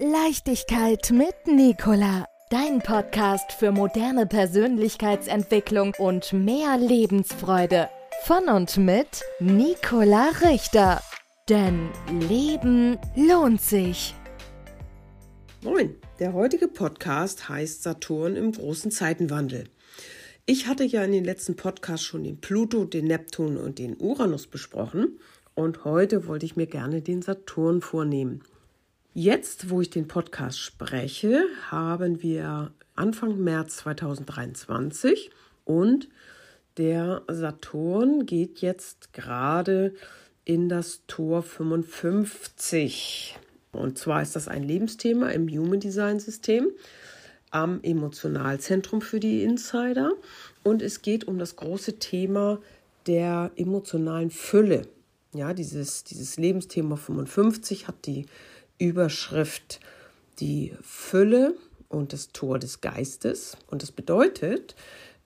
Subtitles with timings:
[0.00, 2.24] Leichtigkeit mit Nicola.
[2.50, 7.88] Dein Podcast für moderne Persönlichkeitsentwicklung und mehr Lebensfreude.
[8.22, 11.02] Von und mit Nicola Richter.
[11.48, 11.88] Denn
[12.28, 14.14] Leben lohnt sich.
[15.64, 19.64] Moin, der heutige Podcast heißt Saturn im großen Zeitenwandel.
[20.46, 24.46] Ich hatte ja in den letzten Podcasts schon den Pluto, den Neptun und den Uranus
[24.46, 25.18] besprochen
[25.56, 28.44] und heute wollte ich mir gerne den Saturn vornehmen.
[29.14, 35.30] Jetzt, wo ich den Podcast spreche, haben wir Anfang März 2023
[35.64, 36.08] und
[36.76, 39.94] der Saturn geht jetzt gerade
[40.44, 43.38] in das Tor 55.
[43.72, 46.68] Und zwar ist das ein Lebensthema im Human Design System
[47.50, 50.12] am Emotionalzentrum für die Insider.
[50.62, 52.60] Und es geht um das große Thema
[53.06, 54.82] der emotionalen Fülle.
[55.34, 58.26] Ja, dieses, dieses Lebensthema 55 hat die
[58.78, 59.80] Überschrift
[60.40, 61.54] die Fülle
[61.88, 63.56] und das Tor des Geistes.
[63.70, 64.76] Und das bedeutet,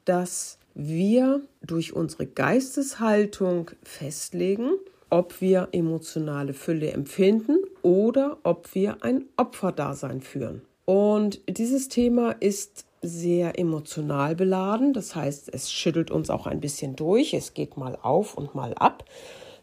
[0.05, 4.71] dass wir durch unsere Geisteshaltung festlegen,
[5.11, 10.63] ob wir emotionale Fülle empfinden oder ob wir ein Opferdasein führen.
[10.87, 16.97] Und dieses Thema ist sehr emotional beladen, das heißt, es schüttelt uns auch ein bisschen
[16.97, 19.05] durch, es geht mal auf und mal ab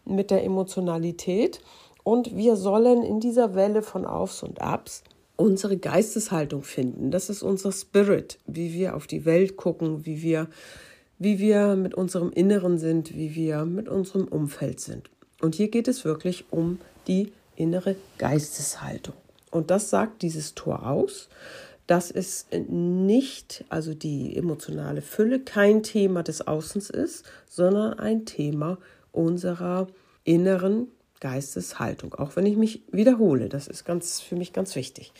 [0.05, 1.61] mit der Emotionalität.
[2.03, 5.03] Und wir sollen in dieser Welle von Aufs und Abs
[5.35, 7.11] unsere Geisteshaltung finden.
[7.11, 10.47] Das ist unser Spirit, wie wir auf die Welt gucken, wie wir,
[11.17, 15.09] wie wir mit unserem Inneren sind, wie wir mit unserem Umfeld sind.
[15.41, 19.15] Und hier geht es wirklich um die innere Geisteshaltung.
[19.49, 21.29] Und das sagt dieses Tor aus,
[21.87, 28.77] dass es nicht, also die emotionale Fülle, kein Thema des Außens ist, sondern ein Thema
[29.11, 29.87] unserer
[30.23, 33.49] inneren Geisteshaltung, auch wenn ich mich wiederhole.
[33.49, 35.13] Das ist ganz, für mich ganz wichtig.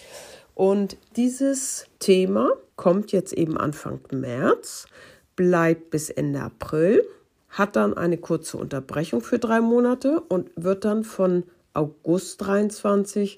[0.56, 4.88] Und dieses Thema kommt jetzt eben Anfang März,
[5.36, 7.04] bleibt bis Ende April,
[7.50, 11.44] hat dann eine kurze Unterbrechung für drei Monate und wird dann von
[11.74, 13.38] August 23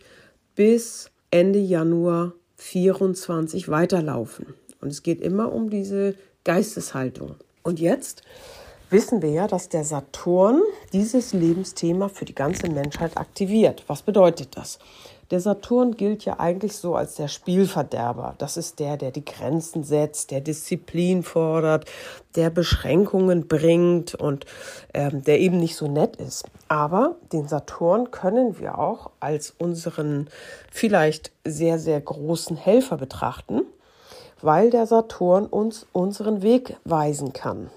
[0.55, 4.47] bis Ende Januar 24 weiterlaufen.
[4.81, 7.35] Und es geht immer um diese Geisteshaltung.
[7.63, 8.23] Und jetzt
[8.91, 10.61] wissen wir ja, dass der Saturn
[10.93, 13.83] dieses Lebensthema für die ganze Menschheit aktiviert.
[13.87, 14.79] Was bedeutet das?
[15.31, 18.35] Der Saturn gilt ja eigentlich so als der Spielverderber.
[18.37, 21.85] Das ist der, der die Grenzen setzt, der Disziplin fordert,
[22.35, 24.45] der Beschränkungen bringt und
[24.93, 26.43] ähm, der eben nicht so nett ist.
[26.67, 30.29] Aber den Saturn können wir auch als unseren
[30.69, 33.61] vielleicht sehr, sehr großen Helfer betrachten,
[34.41, 37.69] weil der Saturn uns unseren Weg weisen kann.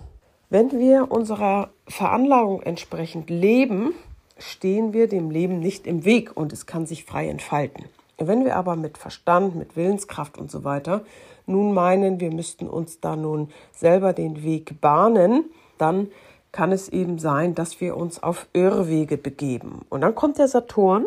[0.55, 3.93] Wenn wir unserer Veranlagung entsprechend leben,
[4.39, 7.87] stehen wir dem Leben nicht im Weg und es kann sich frei entfalten.
[8.19, 11.03] Wenn wir aber mit Verstand, mit Willenskraft und so weiter
[11.47, 16.13] nun meinen, wir müssten uns da nun selber den Weg bahnen, dann
[16.53, 19.85] kann es eben sein, dass wir uns auf Irrwege begeben.
[19.89, 21.05] Und dann kommt der Saturn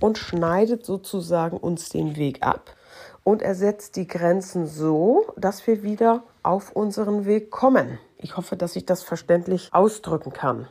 [0.00, 2.74] und schneidet sozusagen uns den Weg ab
[3.22, 7.98] und er setzt die Grenzen so, dass wir wieder auf unseren Weg kommen.
[8.18, 10.66] Ich hoffe, dass ich das verständlich ausdrücken kann.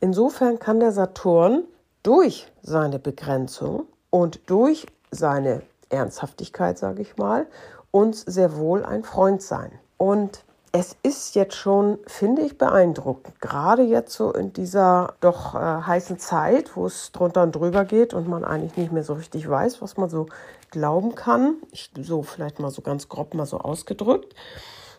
[0.00, 1.64] Insofern kann der Saturn
[2.02, 7.46] durch seine Begrenzung und durch seine Ernsthaftigkeit, sage ich mal,
[7.90, 9.70] uns sehr wohl ein Freund sein.
[9.98, 15.58] Und es ist jetzt schon, finde ich, beeindruckend, gerade jetzt so in dieser doch äh,
[15.58, 19.48] heißen Zeit, wo es drunter und drüber geht und man eigentlich nicht mehr so richtig
[19.48, 20.26] weiß, was man so
[20.70, 21.56] glauben kann.
[21.72, 24.34] Ich, so vielleicht mal so ganz grob mal so ausgedrückt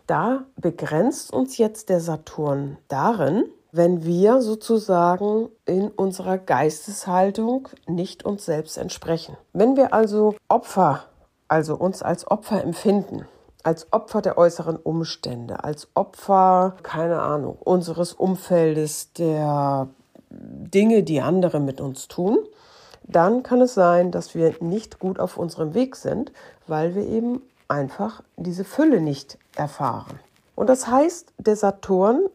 [0.08, 8.46] da begrenzt uns jetzt der Saturn darin, wenn wir sozusagen in unserer Geisteshaltung nicht uns
[8.46, 9.38] selbst entsprechen.
[9.54, 11.06] Wenn wir also Opfer,
[11.48, 13.26] also uns als Opfer empfinden,
[13.64, 19.88] als Opfer der äußeren Umstände, als Opfer, keine Ahnung, unseres Umfeldes, der
[20.30, 22.40] Dinge, die andere mit uns tun,
[23.04, 26.32] dann kann es sein, dass wir nicht gut auf unserem Weg sind,
[26.68, 30.20] weil wir eben einfach diese Fülle nicht erfahren.
[30.56, 32.28] Und das heißt, der Saturn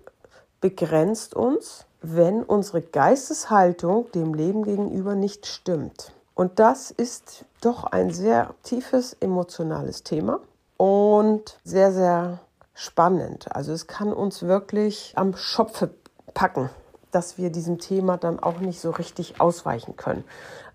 [0.61, 6.13] begrenzt uns, wenn unsere Geisteshaltung dem Leben gegenüber nicht stimmt.
[6.35, 10.41] Und das ist doch ein sehr tiefes emotionales Thema
[10.77, 12.41] und sehr, sehr
[12.75, 13.47] spannend.
[13.55, 15.95] Also es kann uns wirklich am Schopfe
[16.35, 16.69] packen,
[17.11, 20.25] dass wir diesem Thema dann auch nicht so richtig ausweichen können.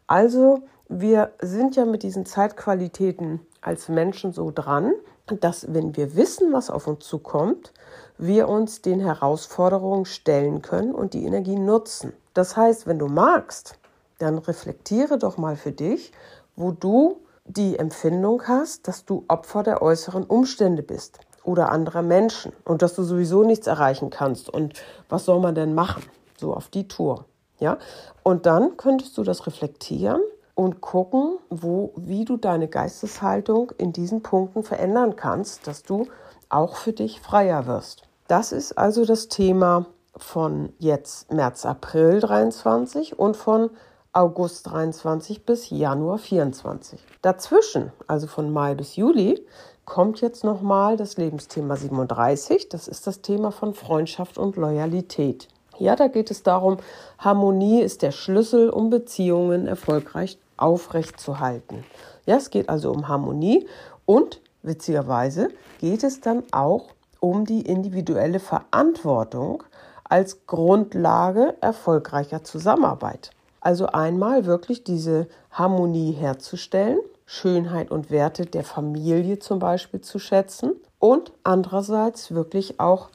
[0.08, 4.92] Also wir sind ja mit diesen Zeitqualitäten als Menschen so dran,
[5.40, 7.72] dass wenn wir wissen, was auf uns zukommt,
[8.18, 12.14] wir uns den Herausforderungen stellen können und die Energie nutzen.
[12.34, 13.80] Das heißt, wenn du magst,
[14.18, 16.12] dann reflektiere doch mal für dich,
[16.56, 22.54] wo du die Empfindung hast, dass du Opfer der äußeren Umstände bist oder anderer Menschen
[22.66, 24.74] und dass du sowieso nichts erreichen kannst und
[25.10, 26.04] was soll man denn machen?
[26.38, 27.26] So auf die Tour.
[27.60, 27.78] Ja?
[28.24, 30.22] Und dann könntest du das reflektieren
[30.62, 36.08] und gucken, wo, wie du deine Geisteshaltung in diesen Punkten verändern kannst, dass du
[36.50, 38.04] auch für dich freier wirst.
[38.28, 43.72] Das ist also das Thema von jetzt März, April 23 und von
[44.14, 47.00] August 23 bis Januar 24.
[47.24, 49.44] Dazwischen, also von Mai bis Juli,
[49.86, 52.70] kommt jetzt nochmal das Lebensthema 37.
[52.70, 55.48] Das ist das Thema von Freundschaft und Loyalität.
[55.82, 56.78] Ja, da geht es darum,
[57.18, 61.84] Harmonie ist der Schlüssel, um Beziehungen erfolgreich aufrechtzuhalten.
[62.26, 63.68] Ja, es geht also um Harmonie
[64.06, 65.50] und witzigerweise
[65.80, 69.64] geht es dann auch um die individuelle Verantwortung
[70.04, 73.32] als Grundlage erfolgreicher Zusammenarbeit.
[73.62, 80.74] Also einmal wirklich diese Harmonie herzustellen, Schönheit und Werte der Familie zum Beispiel zu schätzen
[81.00, 83.10] und andererseits wirklich auch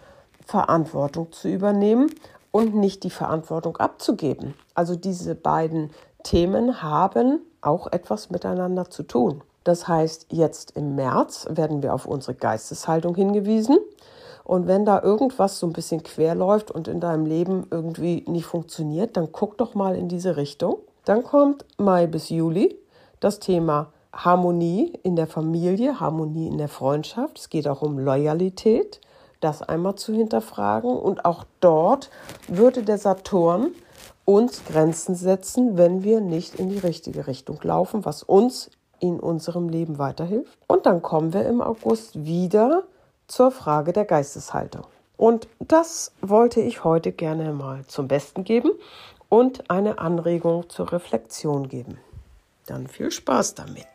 [0.47, 2.11] Verantwortung zu übernehmen
[2.57, 4.55] und nicht die Verantwortung abzugeben.
[4.75, 5.91] Also diese beiden
[6.23, 9.43] Themen haben auch etwas miteinander zu tun.
[9.63, 13.79] Das heißt, jetzt im März werden wir auf unsere Geisteshaltung hingewiesen.
[14.43, 18.47] Und wenn da irgendwas so ein bisschen quer läuft und in deinem Leben irgendwie nicht
[18.47, 20.79] funktioniert, dann guck doch mal in diese Richtung.
[21.05, 22.79] Dann kommt Mai bis Juli
[23.21, 27.39] das Thema Harmonie in der Familie, Harmonie in der Freundschaft.
[27.39, 29.03] Es geht auch um Loyalität
[29.41, 30.91] das einmal zu hinterfragen.
[30.91, 32.11] Und auch dort
[32.49, 33.69] würde der Saturn
[34.25, 39.69] uns Grenzen setzen, wenn wir nicht in die richtige Richtung laufen, was uns in unserem
[39.69, 40.57] Leben weiterhilft.
[40.67, 42.83] Und dann kommen wir im August wieder
[43.29, 44.87] zur Frage der Geisteshaltung.
[45.17, 48.71] Und das wollte ich heute gerne mal zum Besten geben
[49.29, 51.99] und eine Anregung zur Reflexion geben.
[52.67, 53.87] Dann viel Spaß damit.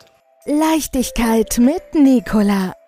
[0.44, 2.72] Leichtigkeit mit Nicola.